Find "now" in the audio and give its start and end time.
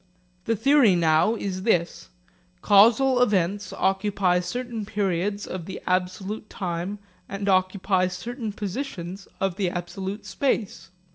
0.95-1.35